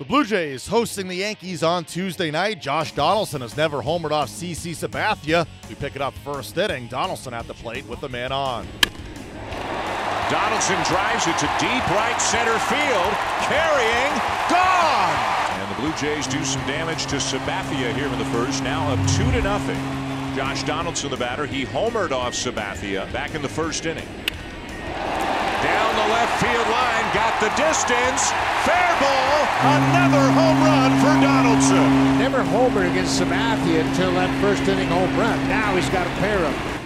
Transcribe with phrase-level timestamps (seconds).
[0.00, 2.62] The Blue Jays hosting the Yankees on Tuesday night.
[2.62, 5.46] Josh Donaldson has never homered off CC Sabathia.
[5.68, 6.86] We pick it up first inning.
[6.86, 8.66] Donaldson at the plate with the man on.
[10.30, 13.12] Donaldson drives it to deep right center field.
[13.44, 14.12] Carrying,
[14.48, 15.60] gone!
[15.60, 18.64] And the Blue Jays do some damage to Sabathia here in the first.
[18.64, 19.76] Now up two to nothing.
[20.34, 24.08] Josh Donaldson, the batter, he homered off Sabathia back in the first inning.
[25.62, 28.32] Down the left field line, got the distance.
[28.64, 29.36] Fair ball,
[29.78, 32.18] another home run for Donaldson.
[32.18, 35.38] Never homered against Sabathia until that first inning home run.
[35.48, 36.80] Now he's got a pair of them.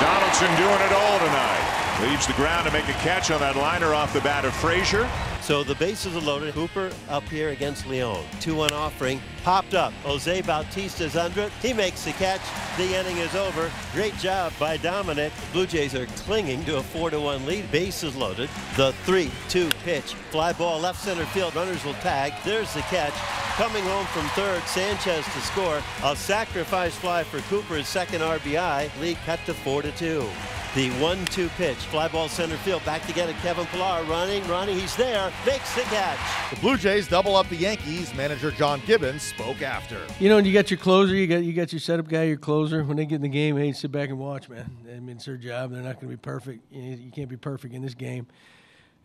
[0.00, 2.00] Donaldson doing it all tonight.
[2.02, 5.08] Leaves the ground to make a catch on that liner off the bat of Frazier.
[5.44, 6.54] So the bases are loaded.
[6.54, 8.24] Cooper up here against Leone.
[8.40, 9.20] 2-1 offering.
[9.42, 9.92] Popped up.
[10.02, 11.52] Jose Bautista's under it.
[11.60, 12.40] He makes the catch.
[12.78, 13.70] The inning is over.
[13.92, 15.34] Great job by Dominic.
[15.52, 17.70] Blue Jays are clinging to a 4-1 lead.
[17.70, 18.48] Bases loaded.
[18.76, 20.14] The 3-2 pitch.
[20.30, 21.54] Fly ball left center field.
[21.54, 22.32] Runners will tag.
[22.42, 23.12] There's the catch.
[23.56, 25.82] Coming home from third, Sanchez to score.
[26.04, 28.98] A sacrifice fly for Cooper's second RBI.
[28.98, 30.26] Lead cut to 4-2.
[30.74, 33.36] The one-two pitch, fly ball center field, back to get it.
[33.36, 34.76] Kevin Pillar running, running.
[34.76, 36.18] He's there, makes the catch.
[36.50, 38.12] The Blue Jays double up the Yankees.
[38.16, 40.00] Manager John Gibbons spoke after.
[40.18, 42.38] You know, and you got your closer, you got you got your setup guy, your
[42.38, 42.82] closer.
[42.82, 44.68] When they get in the game, hey, sit back and watch, man.
[44.90, 45.70] I mean, it's their job.
[45.70, 46.64] They're not going to be perfect.
[46.72, 48.26] You, you can't be perfect in this game.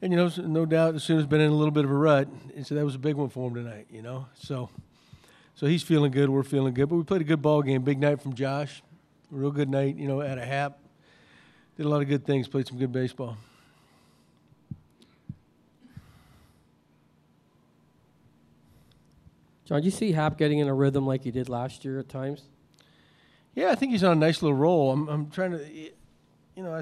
[0.02, 2.66] And you know, no doubt, Osuna's been in a little bit of a rut, and
[2.66, 3.86] so that was a big one for him tonight.
[3.92, 4.72] You know, so
[5.54, 6.32] so he's feeling good.
[6.32, 6.90] We're feeling good.
[6.90, 7.84] But we played a good ball game.
[7.84, 8.82] Big night from Josh.
[9.30, 9.98] Real good night.
[9.98, 10.80] You know, at a Happ
[11.80, 13.38] did a lot of good things, played some good baseball.
[19.64, 22.10] John, do you see Happ getting in a rhythm like he did last year at
[22.10, 22.42] times?
[23.56, 24.92] Yeah, I think he's on a nice little roll.
[24.92, 26.82] I'm, I'm trying to, you know, I,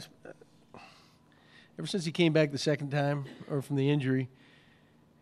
[1.77, 4.29] ever since he came back the second time or from the injury,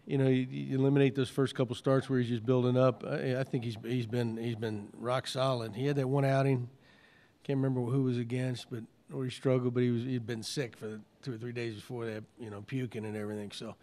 [0.06, 3.04] you know, you, you eliminate those first couple starts where he's just building up.
[3.06, 5.76] I, I, think he's he's been he's been rock solid.
[5.76, 6.70] He had that one outing,
[7.44, 8.84] can't remember who was against, but
[9.24, 12.24] he struggled, but he was he'd been sick for two or three days before that,
[12.40, 13.52] you know, puking and everything.
[13.52, 13.76] So,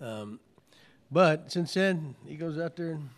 [0.00, 0.40] um,
[1.10, 3.08] but since then he goes out there and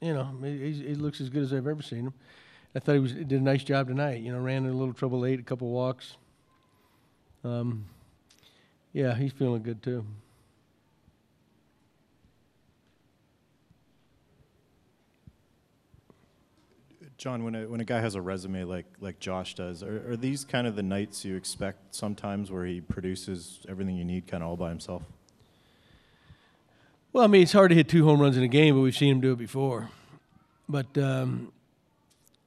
[0.00, 2.14] you know he, he looks as good as I've ever seen him.
[2.74, 4.22] I thought he was he did a nice job tonight.
[4.22, 6.16] You know, ran in a little trouble late, a couple walks.
[7.44, 7.86] Um,
[8.92, 10.04] yeah, he's feeling good too.
[17.18, 20.16] John, when a, when a guy has a resume like, like Josh does, are, are
[20.16, 24.42] these kind of the nights you expect sometimes where he produces everything you need kind
[24.42, 25.02] of all by himself?
[27.12, 28.96] Well, I mean, it's hard to hit two home runs in a game, but we've
[28.96, 29.88] seen him do it before.
[30.68, 31.52] But um,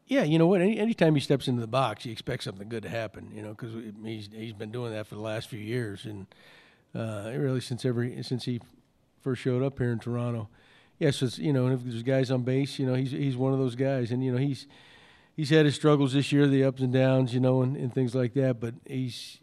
[0.05, 0.61] yeah, you know what?
[0.61, 3.31] Any, anytime he steps into the box, you expect something good to happen.
[3.33, 6.27] You know, because he's he's been doing that for the last few years, and
[6.93, 8.61] uh, really since every since he
[9.21, 10.49] first showed up here in Toronto
[10.99, 13.59] yes, it's, you know, if there's guys on base, you know, he's he's one of
[13.59, 14.67] those guys, and you know, he's
[15.35, 18.13] he's had his struggles this year, the ups and downs, you know, and, and things
[18.13, 18.59] like that.
[18.59, 19.39] But he's,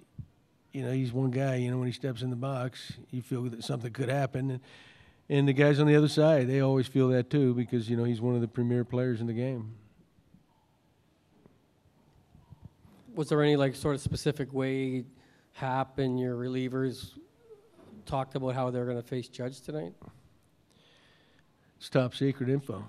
[0.73, 1.57] you know, he's one guy.
[1.57, 4.61] You know, when he steps in the box, you feel that something could happen, and,
[5.29, 8.05] and the guys on the other side, they always feel that too because you know
[8.05, 9.75] he's one of the premier players in the game.
[13.15, 15.05] Was there any like sort of specific way
[15.53, 17.13] Happ and your relievers
[18.05, 19.95] talked about how they're going to face Judge tonight?
[21.79, 22.85] It's top secret info.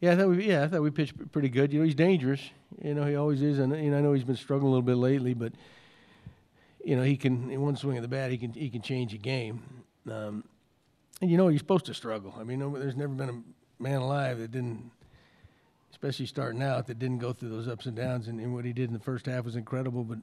[0.00, 1.72] Yeah, I thought we yeah I thought we pitched pretty good.
[1.72, 2.40] You know, he's dangerous.
[2.82, 4.82] You know, he always is, and you know I know he's been struggling a little
[4.82, 5.52] bit lately, but
[6.84, 9.12] you know he can in one swing of the bat he can he can change
[9.14, 9.62] a game.
[10.10, 10.44] Um,
[11.20, 12.34] and you know he's supposed to struggle.
[12.38, 14.90] I mean, there's never been a man alive that didn't,
[15.90, 18.28] especially starting out, that didn't go through those ups and downs.
[18.28, 20.18] And, and what he did in the first half was incredible, but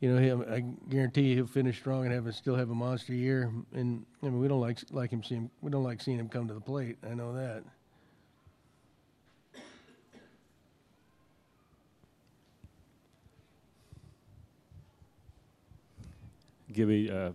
[0.00, 2.74] you know, him, I guarantee you he'll finish strong and have a, still have a
[2.74, 3.52] monster year.
[3.74, 6.48] And I mean, we don't like like him seeing we don't like seeing him come
[6.48, 6.96] to the plate.
[7.08, 7.62] I know that.
[16.72, 17.30] Gibby, uh,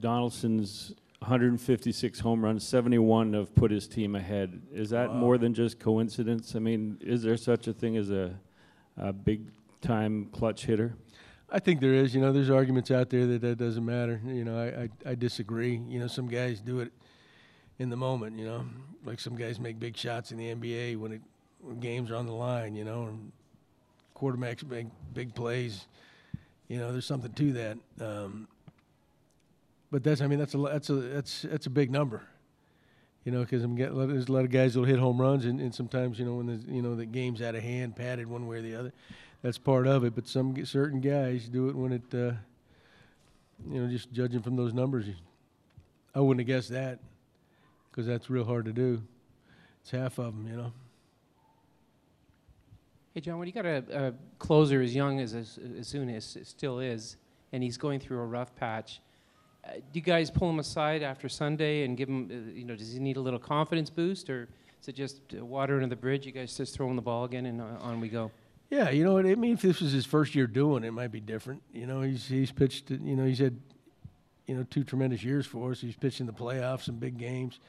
[0.00, 4.60] Donaldson's 156 home runs, 71 have put his team ahead.
[4.72, 5.14] Is that wow.
[5.14, 6.56] more than just coincidence?
[6.56, 8.34] I mean, is there such a thing as a,
[8.96, 10.96] a big time clutch hitter?
[11.50, 12.14] I think there is.
[12.14, 14.20] You know, there's arguments out there that that doesn't matter.
[14.26, 15.80] You know, I, I, I disagree.
[15.88, 16.92] You know, some guys do it
[17.78, 18.38] in the moment.
[18.38, 18.66] You know,
[19.04, 21.20] like some guys make big shots in the NBA when, it,
[21.60, 22.74] when games are on the line.
[22.74, 23.32] You know, and
[24.16, 25.86] quarterbacks make big plays.
[26.68, 27.78] You know, there's something to that.
[28.00, 28.48] Um,
[29.90, 32.22] but that's I mean that's a that's a that's that's a big number.
[33.24, 36.18] You know, because there's a lot of guys that'll hit home runs, and, and sometimes
[36.18, 38.62] you know when the you know the game's out of hand, padded one way or
[38.62, 38.92] the other
[39.44, 40.14] that's part of it.
[40.14, 42.32] But some certain guys do it when it uh,
[43.70, 45.06] You know, just judging from those numbers,
[46.14, 46.98] I wouldn't have guessed that
[47.90, 49.02] because that's real hard to do.
[49.82, 50.72] It's half of them, you know.
[53.14, 55.58] Hey, John, when you got a, a closer as young as as
[56.42, 57.16] still is,
[57.52, 59.00] and he's going through a rough patch,
[59.64, 62.74] uh, do you guys pull him aside after Sunday and give him, uh, you know,
[62.74, 64.48] does he need a little confidence boost, or
[64.82, 66.26] is it just uh, water under the bridge?
[66.26, 68.30] You guys just throw him the ball again and uh, on we go?
[68.74, 69.52] Yeah, you know what I mean.
[69.52, 71.62] If this was his first year doing it, might be different.
[71.72, 72.90] You know, he's he's pitched.
[72.90, 73.56] You know, he's had,
[74.48, 75.80] you know, two tremendous years for us.
[75.80, 77.60] He's pitched in the playoffs and big games.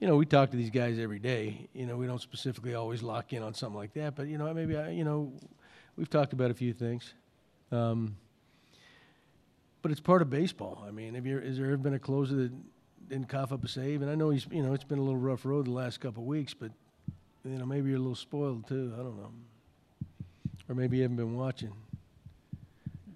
[0.00, 1.68] You know, we talk to these guys every day.
[1.74, 4.52] You know, we don't specifically always lock in on something like that, but you know,
[4.54, 5.30] maybe I, you know,
[5.96, 7.12] we've talked about a few things.
[7.70, 8.16] Um,
[9.82, 10.82] but it's part of baseball.
[10.88, 12.52] I mean, have you, has there ever been a closer that
[13.10, 14.00] didn't cough up a save?
[14.00, 16.22] And I know he's, you know, it's been a little rough road the last couple
[16.22, 16.70] of weeks, but
[17.44, 18.90] you know, maybe you're a little spoiled too.
[18.94, 19.30] I don't know
[20.68, 21.72] or maybe you haven't been watching.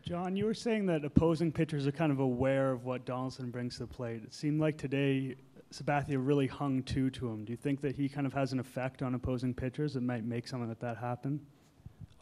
[0.02, 3.74] John, you were saying that opposing pitchers are kind of aware of what Donaldson brings
[3.74, 4.22] to the plate.
[4.24, 5.36] It seemed like today
[5.72, 7.44] Sabathia really hung two to him.
[7.44, 10.24] Do you think that he kind of has an effect on opposing pitchers that might
[10.24, 11.40] make something like that happen?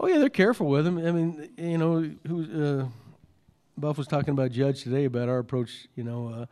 [0.00, 0.98] Oh yeah, they're careful with him.
[0.98, 2.88] I mean, you know, who uh,
[3.78, 5.86] Buff was talking about Judge today about our approach.
[5.94, 6.46] You know, uh,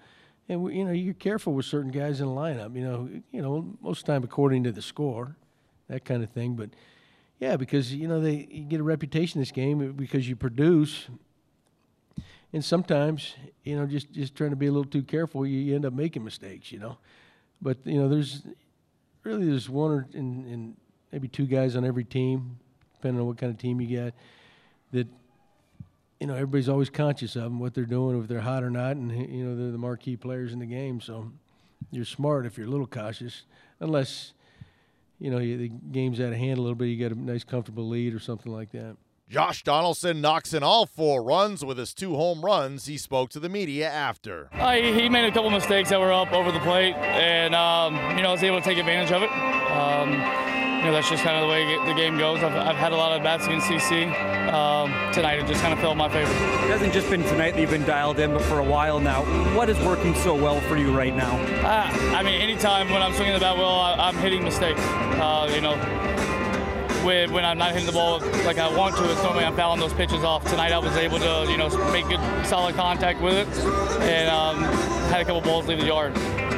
[0.48, 2.74] and we, you know, you're careful with certain guys in the lineup.
[2.74, 5.36] You know, you know, most of the time according to the score,
[5.88, 6.54] that kind of thing.
[6.54, 6.70] But
[7.38, 11.08] yeah, because you know they you get a reputation in this game because you produce,
[12.52, 13.34] and sometimes
[13.64, 15.92] you know just just trying to be a little too careful, you, you end up
[15.92, 16.70] making mistakes.
[16.70, 16.98] You know,
[17.60, 18.42] but you know there's
[19.24, 20.76] really there's one or in, in
[21.12, 22.58] maybe two guys on every team,
[22.94, 24.14] depending on what kind of team you got,
[24.92, 25.08] that
[26.20, 28.96] you know everybody's always conscious of them, what they're doing, if they're hot or not,
[28.96, 31.00] and you know they're the marquee players in the game.
[31.00, 31.32] So
[31.90, 33.42] you're smart if you're a little cautious,
[33.80, 34.32] unless
[35.18, 37.88] you know, the game's out of hand a little bit, you get a nice, comfortable
[37.88, 38.96] lead or something like that.
[39.28, 42.86] Josh Donaldson knocks in all four runs with his two home runs.
[42.86, 44.50] He spoke to the media after.
[44.52, 48.22] Uh, he made a couple mistakes that were up over the plate, and um, you
[48.22, 49.30] know I was able to take advantage of it.
[49.30, 50.12] Um,
[50.84, 52.42] you know, that's just kind of the way the game goes.
[52.42, 54.04] I've, I've had a lot of bats against CC.
[54.52, 56.30] Um, tonight it just kind of fell in my favor.
[56.30, 59.22] It hasn't just been tonight that you've been dialed in, but for a while now.
[59.56, 61.38] What is working so well for you right now?
[61.66, 64.80] Uh, I mean, anytime when I'm swinging the bat well, I, am hitting mistakes.
[64.82, 65.74] Uh, you know,
[67.04, 69.80] when, when I'm not hitting the ball like I want to, it's normally I'm fouling
[69.80, 70.44] those pitches off.
[70.44, 73.64] Tonight I was able to, you know, make good, solid contact with it,
[74.00, 74.62] and um,
[75.10, 76.16] had a couple balls leave the yard.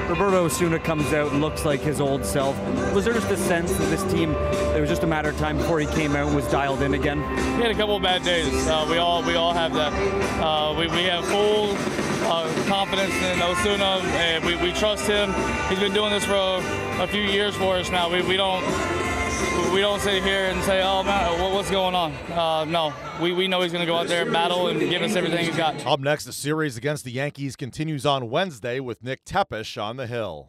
[0.09, 2.57] Roberto Osuna comes out and looks like his old self.
[2.95, 5.57] Was there just a sense that this team, it was just a matter of time
[5.59, 7.19] before he came out and was dialed in again?
[7.57, 8.69] He had a couple of bad days.
[8.69, 9.93] Uh, we all we all have that.
[10.41, 11.75] Uh, we, we have full
[12.31, 15.35] uh, confidence in Osuna, and we, we trust him.
[15.69, 18.09] He's been doing this for a, a few years for us now.
[18.09, 18.63] We, we don't
[19.73, 22.13] we don't sit here and say, oh, man, what's going on?
[22.33, 25.03] Uh, no, we, we know he's going to go out there and battle and give
[25.03, 25.85] us everything he's got.
[25.87, 30.07] Up next, the series against the Yankees continues on Wednesday with Nick Tepesch on the
[30.07, 30.45] hill.